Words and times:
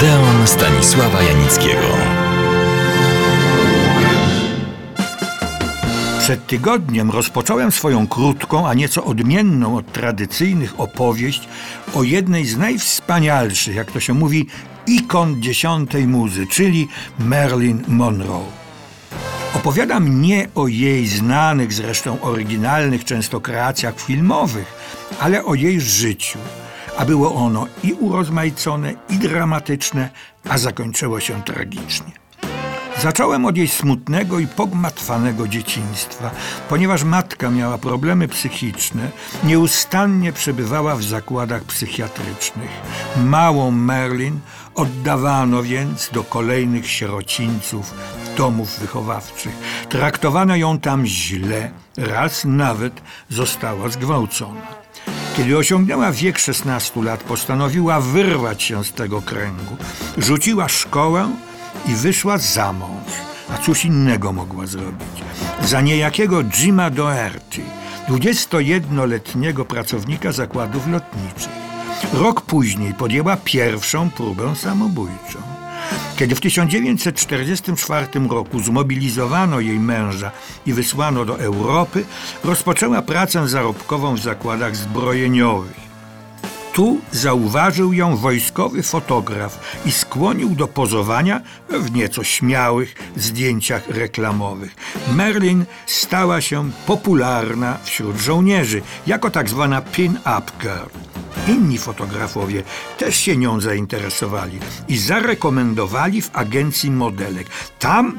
Odeon 0.00 0.46
Stanisława 0.46 1.22
Janickiego. 1.22 1.88
Przed 6.18 6.46
tygodniem 6.46 7.10
rozpocząłem 7.10 7.72
swoją 7.72 8.06
krótką, 8.06 8.68
a 8.68 8.74
nieco 8.74 9.04
odmienną 9.04 9.76
od 9.76 9.92
tradycyjnych 9.92 10.80
opowieść 10.80 11.48
o 11.94 12.02
jednej 12.02 12.46
z 12.46 12.56
najwspanialszych, 12.56 13.74
jak 13.74 13.92
to 13.92 14.00
się 14.00 14.14
mówi, 14.14 14.46
ikon 14.86 15.42
dziesiątej 15.42 16.06
muzy, 16.06 16.46
czyli 16.46 16.88
Marilyn 17.18 17.84
Monroe. 17.88 18.46
Opowiadam 19.54 20.22
nie 20.22 20.48
o 20.54 20.68
jej 20.68 21.06
znanych, 21.06 21.72
zresztą 21.72 22.20
oryginalnych 22.20 23.04
często 23.04 23.40
kreacjach 23.40 24.00
filmowych, 24.00 24.74
ale 25.18 25.44
o 25.44 25.54
jej 25.54 25.80
życiu. 25.80 26.38
A 26.98 27.04
było 27.04 27.34
ono 27.34 27.66
i 27.84 27.92
urozmaicone, 27.92 28.94
i 29.08 29.18
dramatyczne, 29.18 30.10
a 30.48 30.58
zakończyło 30.58 31.20
się 31.20 31.42
tragicznie. 31.42 32.20
Zacząłem 33.02 33.44
od 33.44 33.56
jej 33.56 33.68
smutnego 33.68 34.38
i 34.38 34.46
pogmatwanego 34.46 35.48
dzieciństwa, 35.48 36.30
ponieważ 36.68 37.04
matka 37.04 37.50
miała 37.50 37.78
problemy 37.78 38.28
psychiczne, 38.28 39.10
nieustannie 39.44 40.32
przebywała 40.32 40.96
w 40.96 41.02
zakładach 41.02 41.62
psychiatrycznych. 41.62 42.70
Małą 43.24 43.70
Merlin 43.70 44.40
oddawano 44.74 45.62
więc 45.62 46.10
do 46.12 46.24
kolejnych 46.24 46.90
sierocińców, 46.90 47.94
domów 48.36 48.78
wychowawczych. 48.78 49.86
Traktowano 49.88 50.56
ją 50.56 50.78
tam 50.78 51.06
źle, 51.06 51.70
raz 51.96 52.44
nawet 52.44 53.00
została 53.28 53.88
zgwałcona. 53.88 54.79
Kiedy 55.40 55.58
osiągnęła 55.58 56.12
wiek 56.12 56.38
16 56.38 57.02
lat, 57.02 57.24
postanowiła 57.24 58.00
wyrwać 58.00 58.62
się 58.62 58.84
z 58.84 58.92
tego 58.92 59.22
kręgu. 59.22 59.76
Rzuciła 60.18 60.68
szkołę 60.68 61.30
i 61.88 61.94
wyszła 61.94 62.38
za 62.38 62.72
mąż. 62.72 63.12
A 63.54 63.58
cóż 63.58 63.84
innego 63.84 64.32
mogła 64.32 64.66
zrobić? 64.66 65.08
Za 65.62 65.80
niejakiego 65.80 66.44
Jima 66.44 66.90
Doherty, 66.90 67.62
21-letniego 68.08 69.64
pracownika 69.64 70.32
zakładów 70.32 70.88
lotniczych. 70.88 71.52
Rok 72.12 72.40
później 72.40 72.94
podjęła 72.94 73.36
pierwszą 73.36 74.10
próbę 74.10 74.56
samobójczą. 74.56 75.59
Kiedy 76.16 76.34
w 76.34 76.40
1944 76.40 78.06
roku 78.30 78.60
zmobilizowano 78.60 79.60
jej 79.60 79.78
męża 79.80 80.30
i 80.66 80.72
wysłano 80.72 81.24
do 81.24 81.40
Europy, 81.40 82.04
rozpoczęła 82.44 83.02
pracę 83.02 83.48
zarobkową 83.48 84.14
w 84.14 84.20
zakładach 84.20 84.76
zbrojeniowych. 84.76 85.90
Tu 86.72 86.98
zauważył 87.12 87.92
ją 87.92 88.16
wojskowy 88.16 88.82
fotograf 88.82 89.80
i 89.86 89.92
skłonił 89.92 90.48
do 90.48 90.68
pozowania 90.68 91.40
w 91.68 91.92
nieco 91.92 92.24
śmiałych 92.24 92.94
zdjęciach 93.16 93.88
reklamowych. 93.88 94.76
Merlin 95.14 95.64
stała 95.86 96.40
się 96.40 96.70
popularna 96.86 97.78
wśród 97.84 98.16
żołnierzy 98.16 98.82
jako 99.06 99.30
tak 99.30 99.48
zwana 99.48 99.80
pin-up 99.80 100.52
girl. 100.60 101.10
Inni 101.48 101.78
fotografowie 101.78 102.62
też 102.98 103.16
się 103.16 103.36
nią 103.36 103.60
zainteresowali 103.60 104.58
i 104.88 104.98
zarekomendowali 104.98 106.22
w 106.22 106.30
agencji 106.32 106.90
modelek. 106.90 107.46
Tam 107.78 108.18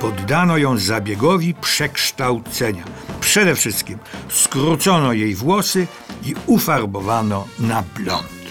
poddano 0.00 0.58
ją 0.58 0.78
zabiegowi 0.78 1.54
przekształcenia. 1.54 2.84
Przede 3.20 3.54
wszystkim 3.54 3.98
skrócono 4.28 5.12
jej 5.12 5.34
włosy 5.34 5.86
i 6.24 6.34
ufarbowano 6.46 7.46
na 7.58 7.82
blond. 7.96 8.42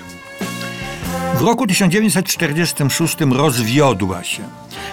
W 1.36 1.42
roku 1.42 1.68
1946 1.68 3.18
rozwiodła 3.32 4.24
się. 4.24 4.44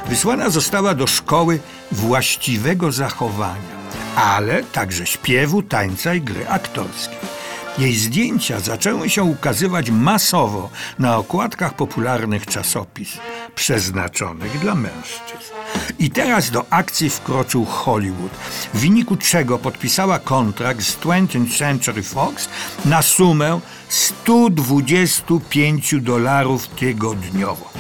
Wysłana 0.07 0.51
została 0.51 0.95
do 0.95 1.07
szkoły 1.07 1.61
właściwego 1.93 2.93
zachowania, 2.93 3.79
ale 4.17 4.63
także 4.63 5.07
śpiewu, 5.07 5.63
tańca 5.63 6.15
i 6.15 6.21
gry 6.21 6.49
aktorskiej. 6.49 7.38
Jej 7.79 7.97
zdjęcia 7.97 8.61
zaczęły 8.61 9.11
się 9.11 9.23
ukazywać 9.23 9.91
masowo 9.91 10.71
na 10.99 11.17
okładkach 11.17 11.75
popularnych 11.75 12.47
czasopism 12.47 13.19
przeznaczonych 13.55 14.59
dla 14.59 14.75
mężczyzn. 14.75 15.53
I 15.99 16.11
teraz 16.11 16.51
do 16.51 16.67
akcji 16.71 17.11
wkroczył 17.11 17.65
Hollywood, 17.65 18.33
w 18.75 18.81
wyniku 18.81 19.17
czego 19.17 19.59
podpisała 19.59 20.19
kontrakt 20.19 20.83
z 20.83 20.99
20th 20.99 21.59
Century 21.59 22.03
Fox 22.03 22.49
na 22.85 23.03
sumę 23.03 23.61
125 23.89 25.95
dolarów 26.01 26.69
tygodniowo. 26.69 27.71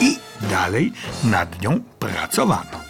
I 0.00 0.18
dalej 0.50 0.92
nad 1.24 1.62
nią 1.62 1.80
pracowano. 1.98 2.85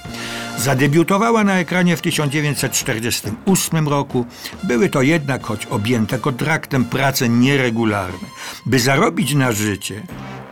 Zadebiutowała 0.59 1.44
na 1.44 1.59
ekranie 1.59 1.97
w 1.97 2.03
1948 2.03 3.89
roku. 3.89 4.27
Były 4.62 4.89
to 4.89 5.03
jednak, 5.03 5.44
choć 5.44 5.67
objęte 5.67 6.19
kontraktem, 6.19 6.84
prace 6.84 7.28
nieregularne. 7.28 8.28
By 8.67 8.81
zarobić 8.81 9.34
na 9.34 9.53
życie, 9.53 10.03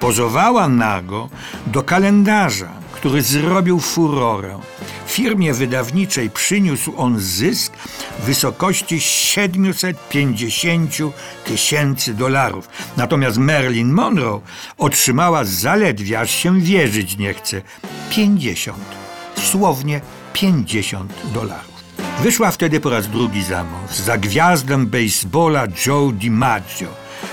pozowała 0.01 0.69
nago 0.69 1.29
do 1.67 1.83
kalendarza, 1.83 2.73
który 2.93 3.23
zrobił 3.23 3.81
furorę. 3.81 4.61
Firmie 5.07 5.55
wydawniczej 5.55 6.31
przyniósł 6.31 6.93
on 6.97 7.21
zysk 7.21 7.73
w 8.19 8.25
wysokości 8.25 9.01
750 9.01 10.97
tysięcy 11.45 12.15
dolarów. 12.15 12.69
Natomiast 12.97 13.39
Marilyn 13.39 13.93
Monroe 13.93 14.41
otrzymała 14.79 15.45
zaledwie, 15.45 16.21
aż 16.21 16.31
się 16.31 16.61
wierzyć 16.61 17.19
nie 17.19 17.35
chce, 17.35 17.63
50 18.11 19.04
dosłownie 19.45 20.01
50 20.33 21.13
dolarów. 21.35 21.85
Wyszła 22.23 22.51
wtedy 22.51 22.81
po 22.81 22.91
raz 22.91 23.09
drugi 23.09 23.43
za 23.43 23.65
mąż, 23.65 23.91
za 23.91 24.19
gwiazdę 24.19 24.87
baseballa 24.87 25.67
Joe 25.87 26.13
DiMaggio. 26.13 26.89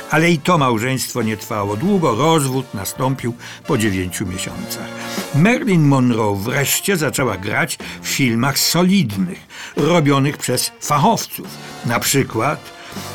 Ale 0.09 0.31
i 0.31 0.39
to 0.39 0.57
małżeństwo 0.57 1.21
nie 1.21 1.37
trwało 1.37 1.77
długo, 1.77 2.15
rozwód 2.15 2.73
nastąpił 2.73 3.33
po 3.67 3.77
dziewięciu 3.77 4.25
miesiącach. 4.25 4.87
Marilyn 5.35 5.87
Monroe 5.87 6.35
wreszcie 6.35 6.97
zaczęła 6.97 7.37
grać 7.37 7.77
w 8.01 8.07
filmach 8.07 8.59
solidnych, 8.59 9.47
robionych 9.75 10.37
przez 10.37 10.71
fachowców. 10.81 11.47
Na 11.85 11.99
przykład 11.99 12.59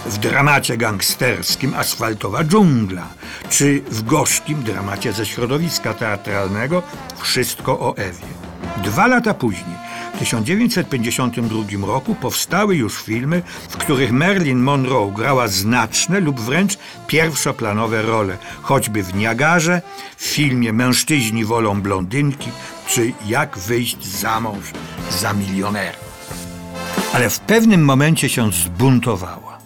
w 0.06 0.18
dramacie 0.18 0.76
gangsterskim 0.76 1.74
Asfaltowa 1.74 2.44
dżungla, 2.44 3.06
czy 3.50 3.80
w 3.90 4.02
gorzkim 4.02 4.62
dramacie 4.62 5.12
ze 5.12 5.26
środowiska 5.26 5.94
teatralnego 5.94 6.82
Wszystko 7.22 7.80
o 7.80 7.96
Ewie. 7.96 8.45
Dwa 8.84 9.06
lata 9.06 9.34
później, 9.34 9.76
w 10.14 10.18
1952 10.18 11.86
roku, 11.86 12.14
powstały 12.14 12.76
już 12.76 13.02
filmy, 13.02 13.42
w 13.68 13.76
których 13.76 14.12
Marilyn 14.12 14.58
Monroe 14.58 15.12
grała 15.16 15.48
znaczne 15.48 16.20
lub 16.20 16.40
wręcz 16.40 16.78
pierwszoplanowe 17.06 18.02
role, 18.02 18.38
choćby 18.62 19.02
w 19.02 19.14
Niagarze, 19.14 19.82
w 20.16 20.24
filmie 20.24 20.72
Mężczyźni 20.72 21.44
wolą 21.44 21.80
blondynki, 21.80 22.50
czy 22.88 23.12
Jak 23.26 23.58
wyjść 23.58 24.06
za 24.06 24.40
mąż 24.40 24.64
za 25.10 25.32
milionera. 25.32 25.98
Ale 27.14 27.30
w 27.30 27.40
pewnym 27.40 27.84
momencie 27.84 28.28
się 28.28 28.52
zbuntowała. 28.52 29.58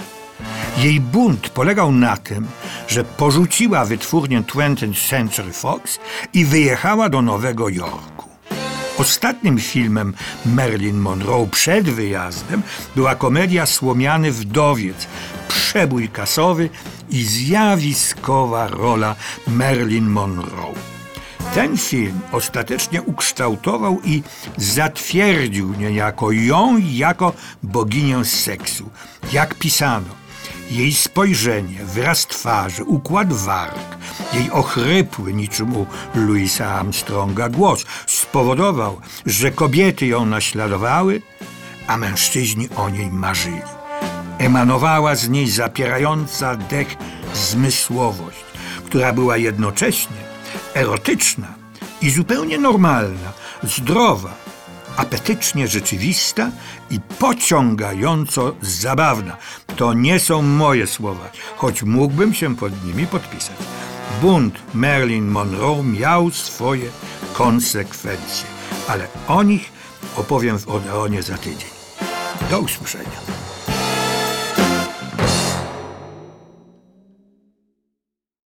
Jej 0.78 1.00
bunt 1.00 1.48
polegał 1.48 1.92
na 1.92 2.16
tym, 2.16 2.46
że 2.88 3.04
porzuciła 3.04 3.84
wytwórnię 3.84 4.42
20th 4.42 5.08
Century 5.08 5.52
Fox 5.52 5.98
i 6.34 6.44
wyjechała 6.44 7.08
do 7.08 7.22
Nowego 7.22 7.68
Jorku. 7.68 8.29
Ostatnim 9.00 9.58
filmem 9.58 10.14
Marilyn 10.46 10.98
Monroe 10.98 11.46
przed 11.46 11.90
wyjazdem 11.90 12.62
była 12.96 13.14
komedia 13.14 13.66
Słomiany 13.66 14.32
Wdowiec, 14.32 15.06
przebój 15.48 16.08
kasowy 16.08 16.70
i 17.10 17.24
zjawiskowa 17.24 18.68
rola 18.68 19.16
Marilyn 19.48 20.08
Monroe. 20.08 20.74
Ten 21.54 21.76
film 21.78 22.20
ostatecznie 22.32 23.02
ukształtował 23.02 24.00
i 24.04 24.22
zatwierdził 24.56 25.74
niejako 25.74 26.32
ją 26.32 26.76
jako 26.78 27.32
boginię 27.62 28.24
seksu. 28.24 28.90
Jak 29.32 29.54
pisano, 29.54 30.14
jej 30.70 30.94
spojrzenie, 30.94 31.84
wyraz 31.84 32.26
twarzy, 32.26 32.84
układ 32.84 33.32
warg, 33.32 33.99
jej 34.32 34.50
ochrypły 34.50 35.32
niczym 35.32 35.76
u 35.76 35.86
Louisa 36.14 36.66
Armstronga 36.66 37.48
głos 37.48 37.84
spowodował, 38.06 39.00
że 39.26 39.50
kobiety 39.50 40.06
ją 40.06 40.26
naśladowały, 40.26 41.22
a 41.86 41.96
mężczyźni 41.96 42.68
o 42.76 42.90
niej 42.90 43.10
marzyli. 43.10 43.62
Emanowała 44.38 45.14
z 45.14 45.28
niej 45.28 45.50
zapierająca 45.50 46.56
dech 46.56 46.96
zmysłowość, 47.34 48.44
która 48.86 49.12
była 49.12 49.36
jednocześnie 49.36 50.16
erotyczna 50.74 51.48
i 52.02 52.10
zupełnie 52.10 52.58
normalna, 52.58 53.32
zdrowa, 53.62 54.34
apetycznie 54.96 55.68
rzeczywista 55.68 56.50
i 56.90 57.00
pociągająco 57.18 58.54
zabawna. 58.62 59.36
To 59.76 59.94
nie 59.94 60.20
są 60.20 60.42
moje 60.42 60.86
słowa, 60.86 61.30
choć 61.56 61.82
mógłbym 61.82 62.34
się 62.34 62.56
pod 62.56 62.84
nimi 62.84 63.06
podpisać. 63.06 63.56
Bunt 64.20 64.74
Marilyn 64.74 65.28
Monroe 65.28 65.82
miał 65.82 66.30
swoje 66.30 66.90
konsekwencje, 67.32 68.46
ale 68.88 69.06
o 69.28 69.42
nich 69.42 69.72
opowiem 70.16 70.58
w 70.58 70.68
Odeonie 70.68 71.22
za 71.22 71.38
tydzień. 71.38 71.70
Do 72.50 72.60
usłyszenia. 72.60 73.49